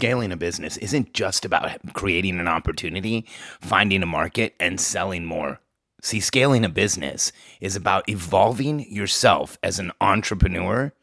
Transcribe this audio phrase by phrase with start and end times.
[0.00, 3.26] scaling a business isn't just about creating an opportunity,
[3.60, 5.60] finding a market, and selling more.
[6.00, 10.94] See, scaling a business is about evolving yourself as an entrepreneur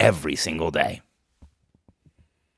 [0.00, 1.02] every single day.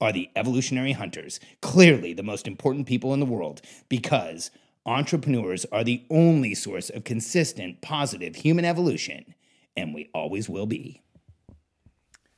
[0.00, 4.50] are the evolutionary hunters, clearly the most important people in the world, because
[4.86, 9.34] entrepreneurs are the only source of consistent, positive human evolution,
[9.76, 11.02] and we always will be.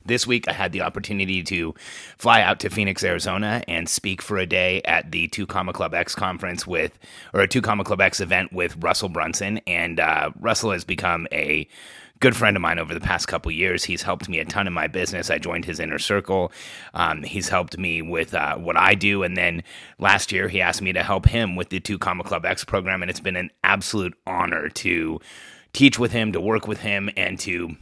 [0.03, 1.75] This week, I had the opportunity to
[2.17, 5.93] fly out to Phoenix, Arizona, and speak for a day at the Two Comma Club
[5.93, 6.97] X conference with,
[7.33, 9.59] or a Two Comma Club X event with Russell Brunson.
[9.67, 11.67] And uh, Russell has become a
[12.21, 13.83] good friend of mine over the past couple years.
[13.83, 15.31] He's helped me a ton in my business.
[15.31, 16.51] I joined his inner circle.
[16.93, 19.23] Um, he's helped me with uh, what I do.
[19.23, 19.63] And then
[19.97, 23.01] last year, he asked me to help him with the Two Comma Club X program.
[23.01, 25.19] And it's been an absolute honor to
[25.73, 27.75] teach with him, to work with him, and to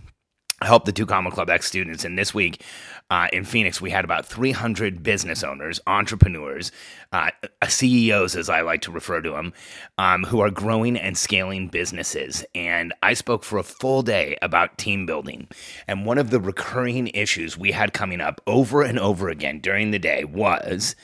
[0.61, 2.05] help the two Comma Club X students.
[2.05, 2.63] And this week
[3.09, 6.71] uh, in Phoenix, we had about 300 business owners, entrepreneurs,
[7.11, 7.31] uh,
[7.67, 9.53] CEOs, as I like to refer to them,
[9.97, 12.45] um, who are growing and scaling businesses.
[12.53, 15.47] And I spoke for a full day about team building.
[15.87, 19.91] And one of the recurring issues we had coming up over and over again during
[19.91, 20.95] the day was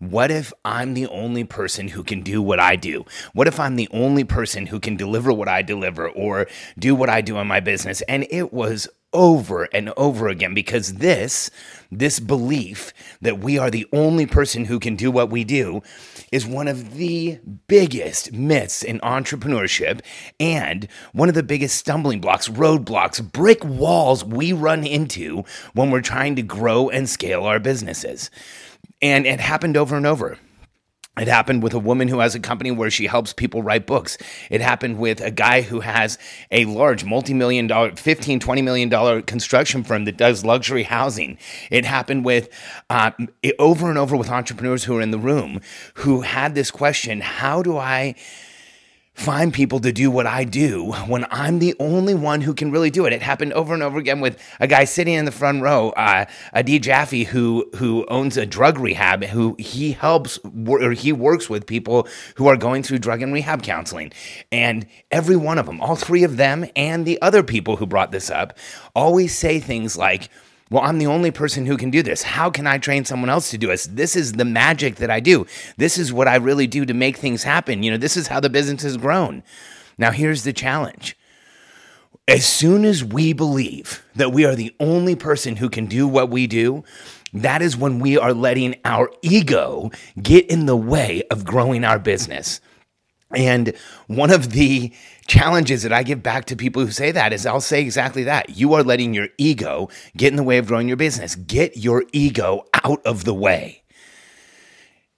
[0.00, 3.04] what if I'm the only person who can do what I do?
[3.34, 6.46] What if I'm the only person who can deliver what I deliver or
[6.78, 8.00] do what I do in my business?
[8.02, 11.50] And it was over and over again because this
[11.90, 15.82] this belief that we are the only person who can do what we do
[16.30, 20.00] is one of the biggest myths in entrepreneurship
[20.38, 25.42] and one of the biggest stumbling blocks roadblocks brick walls we run into
[25.74, 28.30] when we're trying to grow and scale our businesses.
[29.02, 30.38] And it happened over and over
[31.20, 34.16] it happened with a woman who has a company where she helps people write books.
[34.48, 36.18] It happened with a guy who has
[36.50, 41.38] a large multi-million dollar, 15, 20 million dollar construction firm that does luxury housing.
[41.70, 42.48] It happened with
[42.88, 43.10] uh,
[43.58, 45.60] over and over with entrepreneurs who are in the room
[45.94, 48.14] who had this question, how do I
[49.14, 52.90] find people to do what I do when I'm the only one who can really
[52.90, 53.12] do it.
[53.12, 56.24] It happened over and over again with a guy sitting in the front row, uh,
[56.54, 61.66] Adi Jaffe, who who owns a drug rehab, who he helps or he works with
[61.66, 64.12] people who are going through drug and rehab counseling,
[64.50, 68.12] and every one of them, all three of them, and the other people who brought
[68.12, 68.56] this up,
[68.94, 70.30] always say things like
[70.70, 72.22] well, I'm the only person who can do this.
[72.22, 73.86] How can I train someone else to do this?
[73.86, 75.44] This is the magic that I do.
[75.76, 77.82] This is what I really do to make things happen.
[77.82, 79.42] You know, this is how the business has grown.
[79.98, 81.16] Now, here's the challenge.
[82.28, 86.30] As soon as we believe that we are the only person who can do what
[86.30, 86.84] we do,
[87.32, 89.90] that is when we are letting our ego
[90.22, 92.60] get in the way of growing our business.
[93.34, 93.74] And
[94.06, 94.92] one of the
[95.26, 98.50] challenges that I give back to people who say that is I'll say exactly that.
[98.56, 101.36] You are letting your ego get in the way of growing your business.
[101.36, 103.82] Get your ego out of the way.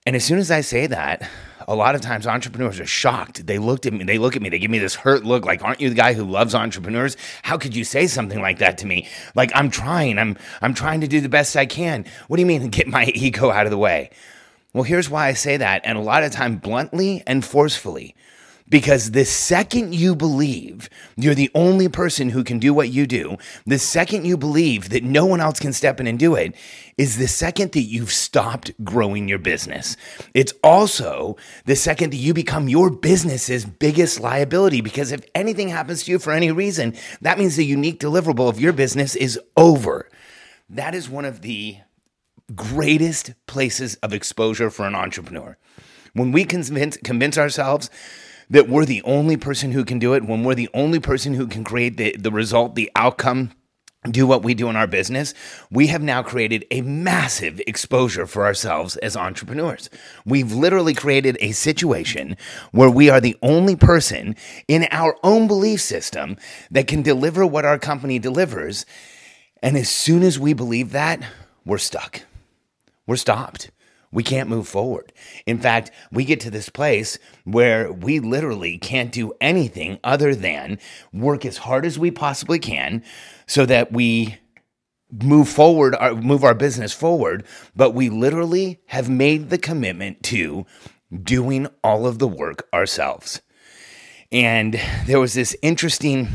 [0.05, 1.29] And as soon as I say that,
[1.69, 3.47] a lot of times entrepreneurs are shocked.
[3.47, 5.63] They looked at me, they look at me, they give me this hurt look like,
[5.63, 7.17] aren't you the guy who loves entrepreneurs?
[7.43, 9.09] How could you say something like that to me?
[9.35, 12.05] Like I'm trying, I'm I'm trying to do the best I can.
[12.29, 14.11] What do you mean get my ego out of the way?
[14.75, 18.15] Well, here's why I say that, and a lot of time bluntly and forcefully.
[18.69, 23.37] Because the second you believe you're the only person who can do what you do,
[23.67, 26.55] the second you believe that no one else can step in and do it,
[26.97, 29.95] is the second that you've stopped growing your business.
[30.33, 31.37] It's also
[31.67, 34.81] the second that you become your business's biggest liability.
[34.81, 38.59] Because if anything happens to you for any reason, that means the unique deliverable of
[38.59, 40.09] your business is over.
[40.71, 41.77] That is one of the
[42.55, 45.57] greatest places of exposure for an entrepreneur.
[46.15, 47.91] When we convince, convince ourselves
[48.51, 51.47] that we're the only person who can do it, when we're the only person who
[51.47, 53.53] can create the, the result, the outcome,
[54.11, 55.33] do what we do in our business,
[55.71, 59.89] we have now created a massive exposure for ourselves as entrepreneurs.
[60.27, 62.37] We've literally created a situation
[62.73, 64.35] where we are the only person
[64.67, 66.37] in our own belief system
[66.71, 68.85] that can deliver what our company delivers.
[69.63, 71.23] And as soon as we believe that,
[71.65, 72.23] we're stuck.
[73.07, 73.71] We're stopped.
[74.13, 75.13] We can't move forward.
[75.47, 80.79] In fact, we get to this place where we literally can't do anything other than
[81.13, 83.03] work as hard as we possibly can
[83.47, 84.37] so that we
[85.11, 87.45] move forward, uh, move our business forward.
[87.75, 90.67] But we literally have made the commitment to
[91.23, 93.41] doing all of the work ourselves.
[94.31, 96.29] And there was this interesting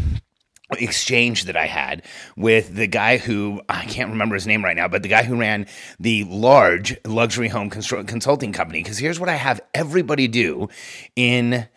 [0.71, 2.03] exchange that I had
[2.35, 5.37] with the guy who I can't remember his name right now, but the guy who
[5.37, 5.67] ran
[5.99, 8.83] the large luxury home consulting company.
[8.83, 10.67] Because here's what I have everybody do
[11.15, 11.67] in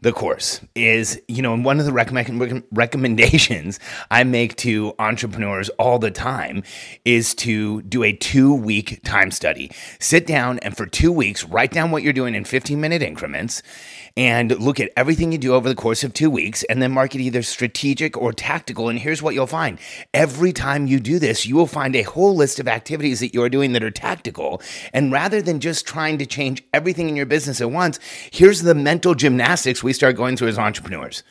[0.00, 3.80] the course is, you know, and one of the recommend, recommendations
[4.10, 6.62] I make to entrepreneurs all the time
[7.04, 9.72] is to do a two week time study.
[9.98, 13.62] Sit down and for two weeks, write down what you're doing in 15 minute increments
[14.18, 17.14] and look at everything you do over the course of two weeks and then mark
[17.14, 18.88] it either strategic or tactical.
[18.88, 19.78] And here's what you'll find
[20.12, 23.48] every time you do this, you will find a whole list of activities that you're
[23.48, 24.60] doing that are tactical.
[24.92, 28.00] And rather than just trying to change everything in your business at once,
[28.32, 31.22] here's the mental gymnastics we start going through as entrepreneurs.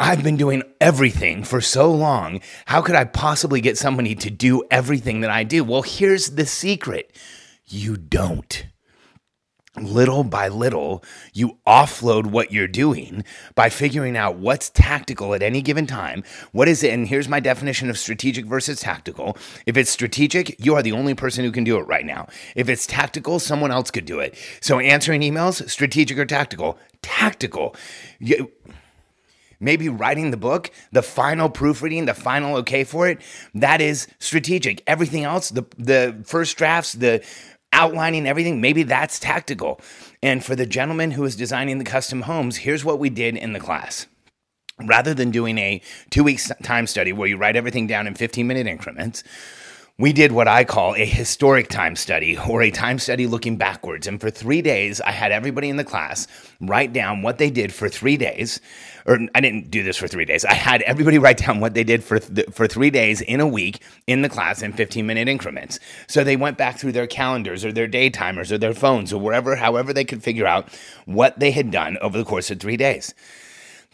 [0.00, 2.40] I've been doing everything for so long.
[2.64, 5.62] How could I possibly get somebody to do everything that I do?
[5.62, 7.14] Well, here's the secret
[7.66, 8.64] you don't
[9.82, 11.02] little by little,
[11.32, 16.24] you offload what you're doing by figuring out what's tactical at any given time.
[16.52, 16.92] What is it?
[16.92, 19.36] And here's my definition of strategic versus tactical.
[19.66, 22.28] If it's strategic, you are the only person who can do it right now.
[22.54, 24.36] If it's tactical, someone else could do it.
[24.60, 26.78] So answering emails, strategic or tactical?
[27.02, 27.74] Tactical.
[28.18, 28.50] You,
[29.60, 33.20] maybe writing the book, the final proofreading, the final okay for it,
[33.54, 34.82] that is strategic.
[34.86, 37.24] Everything else, the the first drafts, the
[37.72, 39.80] outlining everything, maybe that's tactical.
[40.22, 43.52] And for the gentleman who is designing the custom homes, here's what we did in
[43.52, 44.06] the class.
[44.84, 48.46] Rather than doing a two week time study where you write everything down in 15
[48.46, 49.24] minute increments,
[50.00, 54.06] we did what I call a historic time study or a time study looking backwards.
[54.06, 56.28] And for three days, I had everybody in the class
[56.60, 58.60] write down what they did for three days.
[59.06, 60.44] Or I didn't do this for three days.
[60.44, 63.46] I had everybody write down what they did for, th- for three days in a
[63.46, 65.80] week in the class in 15 minute increments.
[66.06, 69.20] So they went back through their calendars or their day timers or their phones or
[69.20, 70.68] wherever, however they could figure out
[71.06, 73.14] what they had done over the course of three days.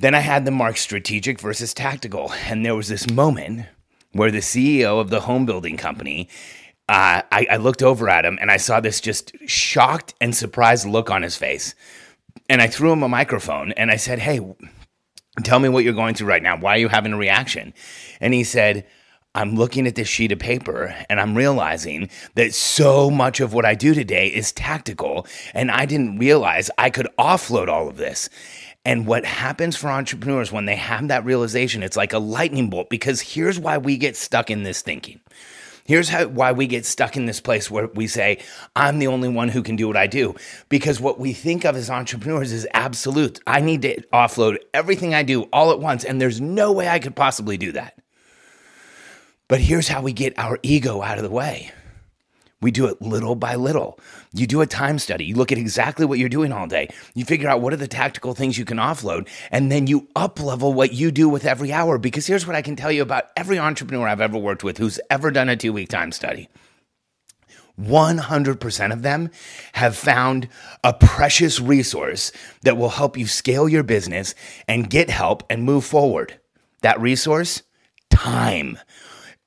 [0.01, 2.31] Then I had them mark strategic versus tactical.
[2.47, 3.69] And there was this moment
[4.15, 6.29] where the CEO of the home building company,
[6.89, 10.87] uh, I, I looked over at him and I saw this just shocked and surprised
[10.87, 11.75] look on his face.
[12.49, 14.41] And I threw him a microphone and I said, Hey,
[15.43, 16.57] tell me what you're going through right now.
[16.57, 17.75] Why are you having a reaction?
[18.21, 18.87] And he said,
[19.37, 23.65] I'm looking at this sheet of paper and I'm realizing that so much of what
[23.65, 25.27] I do today is tactical.
[25.55, 28.29] And I didn't realize I could offload all of this.
[28.85, 32.91] And what happens for entrepreneurs when they have that realization, it's like a lightning bolt
[32.91, 35.21] because here's why we get stuck in this thinking.
[35.87, 38.43] Here's how, why we get stuck in this place where we say,
[38.75, 40.35] I'm the only one who can do what I do.
[40.71, 43.41] Because what we think of as entrepreneurs is absolute.
[43.47, 47.01] I need to offload everything I do all at once, and there's no way I
[47.01, 47.99] could possibly do that.
[49.47, 51.71] But here's how we get our ego out of the way
[52.61, 53.99] we do it little by little.
[54.33, 55.25] You do a time study.
[55.25, 56.89] You look at exactly what you're doing all day.
[57.15, 60.41] You figure out what are the tactical things you can offload, and then you up
[60.41, 61.99] level what you do with every hour.
[61.99, 64.99] Because here's what I can tell you about every entrepreneur I've ever worked with who's
[65.11, 66.49] ever done a two week time study.
[67.81, 69.31] 100% of them
[69.73, 70.49] have found
[70.85, 72.31] a precious resource
[72.63, 74.35] that will help you scale your business
[74.69, 76.39] and get help and move forward.
[76.83, 77.63] That resource?
[78.11, 78.79] Time.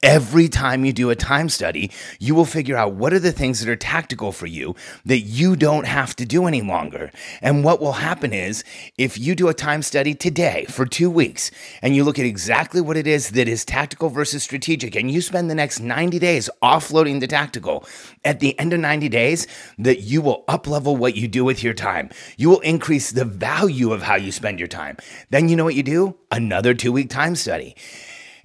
[0.03, 1.89] Every time you do a time study,
[2.19, 4.75] you will figure out what are the things that are tactical for you
[5.05, 7.11] that you don't have to do any longer.
[7.41, 8.63] And what will happen is
[8.99, 11.49] if you do a time study today for two weeks
[11.81, 15.19] and you look at exactly what it is that is tactical versus strategic, and you
[15.19, 17.83] spend the next 90 days offloading the tactical,
[18.23, 19.47] at the end of 90 days,
[19.79, 22.11] that you will up level what you do with your time.
[22.37, 24.97] You will increase the value of how you spend your time.
[25.31, 26.17] Then you know what you do?
[26.29, 27.75] Another two week time study.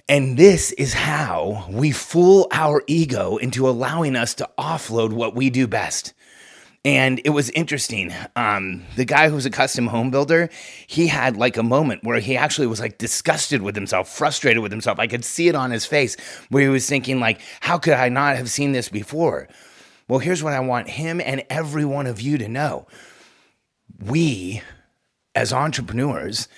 [0.08, 5.48] And this is how we fool our ego into allowing us to offload what we
[5.48, 6.12] do best.
[6.84, 8.12] And it was interesting.
[8.34, 10.50] Um, the guy who was a custom home builder,
[10.88, 14.72] he had like a moment where he actually was like disgusted with himself, frustrated with
[14.72, 14.98] himself.
[14.98, 16.16] I could see it on his face
[16.48, 19.48] where he was thinking, like, how could I not have seen this before?
[20.08, 22.88] Well, here's what I want him and every one of you to know.
[24.04, 24.62] We,
[25.36, 26.48] as entrepreneurs,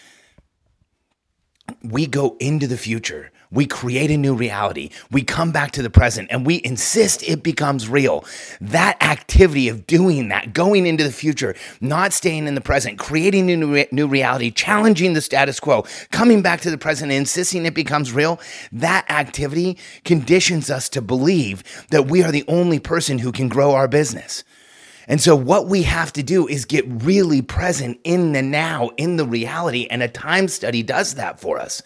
[1.82, 3.30] we go into the future.
[3.50, 4.90] We create a new reality.
[5.12, 8.24] We come back to the present and we insist it becomes real.
[8.60, 13.48] That activity of doing that, going into the future, not staying in the present, creating
[13.50, 17.64] a new, new reality, challenging the status quo, coming back to the present, and insisting
[17.64, 18.40] it becomes real,
[18.72, 23.72] that activity conditions us to believe that we are the only person who can grow
[23.72, 24.42] our business.
[25.06, 29.16] And so, what we have to do is get really present in the now, in
[29.16, 29.86] the reality.
[29.90, 31.82] And a time study does that for us.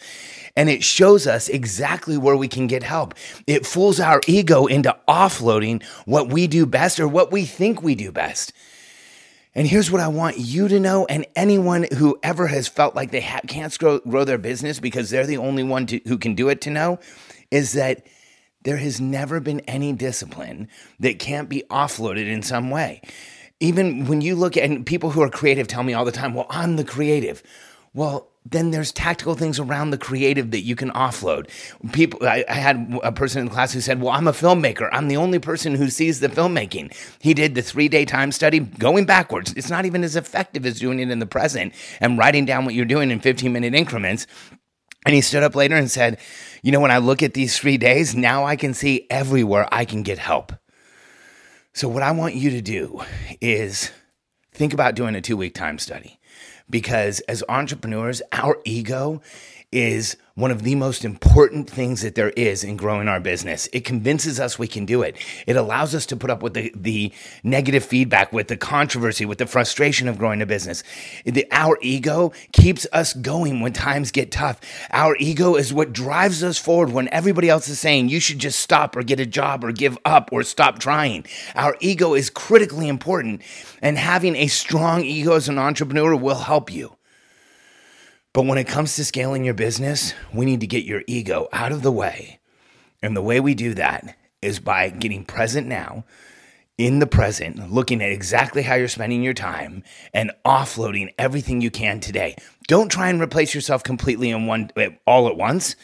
[0.56, 3.14] And it shows us exactly where we can get help.
[3.46, 7.94] It fools our ego into offloading what we do best or what we think we
[7.94, 8.52] do best.
[9.54, 13.10] And here's what I want you to know, and anyone who ever has felt like
[13.10, 16.34] they ha- can't grow, grow their business because they're the only one to, who can
[16.34, 17.00] do it to know,
[17.50, 18.06] is that
[18.62, 20.68] there has never been any discipline
[21.00, 23.00] that can't be offloaded in some way.
[23.60, 26.46] Even when you look at people who are creative tell me all the time, well,
[26.50, 27.42] I'm the creative.
[27.94, 31.48] Well, then there's tactical things around the creative that you can offload.
[31.92, 34.88] People, I, I, had a person in class who said, "Well, I'm a filmmaker.
[34.92, 38.60] I'm the only person who sees the filmmaking." He did the three day time study,
[38.60, 39.52] going backwards.
[39.54, 42.74] It's not even as effective as doing it in the present and writing down what
[42.74, 44.26] you're doing in 15 minute increments.
[45.08, 46.18] And he stood up later and said,
[46.62, 49.86] You know, when I look at these three days, now I can see everywhere I
[49.86, 50.52] can get help.
[51.72, 53.00] So, what I want you to do
[53.40, 53.90] is
[54.52, 56.20] think about doing a two week time study
[56.68, 59.22] because as entrepreneurs, our ego
[59.72, 63.68] is one of the most important things that there is in growing our business.
[63.72, 65.16] It convinces us we can do it.
[65.48, 69.38] It allows us to put up with the, the negative feedback, with the controversy, with
[69.38, 70.84] the frustration of growing a business.
[71.24, 74.60] The, our ego keeps us going when times get tough.
[74.92, 78.60] Our ego is what drives us forward when everybody else is saying you should just
[78.60, 81.26] stop or get a job or give up or stop trying.
[81.56, 83.42] Our ego is critically important,
[83.82, 86.97] and having a strong ego as an entrepreneur will help you.
[88.38, 91.72] But when it comes to scaling your business, we need to get your ego out
[91.72, 92.38] of the way.
[93.02, 96.04] And the way we do that is by getting present now,
[96.76, 99.82] in the present, looking at exactly how you're spending your time
[100.14, 102.36] and offloading everything you can today.
[102.68, 105.74] Don't try and replace yourself completely in one eh, all at once.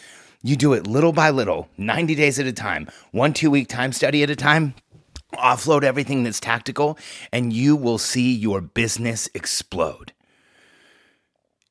[0.40, 4.22] You do it little by little, 90 days at a time, one 2-week time study
[4.22, 4.74] at a time.
[5.32, 6.96] Offload everything that's tactical
[7.32, 10.13] and you will see your business explode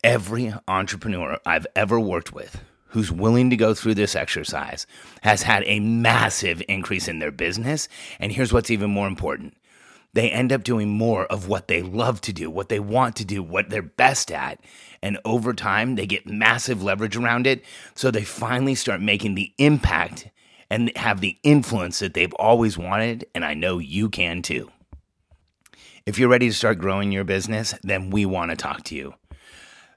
[0.04, 4.86] every entrepreneur I've ever worked with who's willing to go through this exercise
[5.22, 7.90] has had a massive increase in their business.
[8.20, 9.56] And here's what's even more important
[10.14, 13.26] they end up doing more of what they love to do, what they want to
[13.26, 14.64] do, what they're best at.
[15.02, 17.66] And over time, they get massive leverage around it.
[17.96, 20.30] So they finally start making the impact
[20.70, 23.26] and have the influence that they've always wanted.
[23.34, 24.72] And I know you can too.
[26.06, 29.16] If you're ready to start growing your business, then we want to talk to you.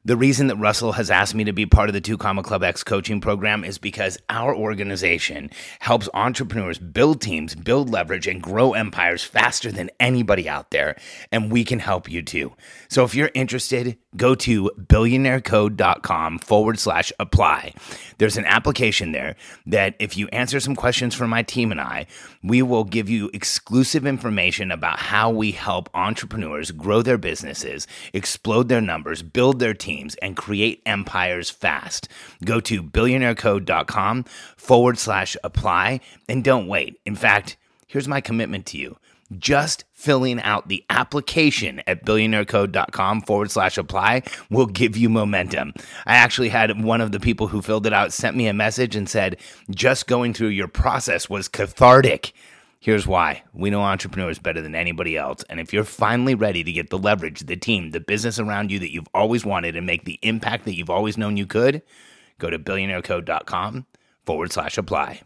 [0.07, 2.63] The reason that Russell has asked me to be part of the Two Comma Club
[2.63, 8.73] X coaching program is because our organization helps entrepreneurs build teams, build leverage, and grow
[8.73, 10.95] empires faster than anybody out there.
[11.33, 12.53] And we can help you too.
[12.89, 17.75] So if you're interested, go to billionairecode.com forward slash apply.
[18.19, 22.07] There's an application there that if you answer some questions for my team and I,
[22.43, 28.69] we will give you exclusive information about how we help entrepreneurs grow their businesses, explode
[28.69, 32.09] their numbers, build their teams teams and create empires fast.
[32.45, 34.25] Go to billionairecode.com
[34.57, 37.01] forward slash apply and don't wait.
[37.05, 37.57] In fact,
[37.87, 38.97] here's my commitment to you.
[39.39, 45.73] Just filling out the application at billionairecode.com forward slash apply will give you momentum.
[46.07, 48.95] I actually had one of the people who filled it out sent me a message
[48.95, 49.39] and said,
[49.71, 52.33] just going through your process was cathartic.
[52.79, 53.43] Here's why.
[53.53, 55.43] We know entrepreneurs better than anybody else.
[55.49, 58.79] And if you're finally ready to get the leverage, the team, the business around you
[58.79, 61.83] that you've always wanted and make the impact that you've always known you could,
[62.39, 63.87] go to billionairecode.com
[64.25, 65.23] forward slash apply.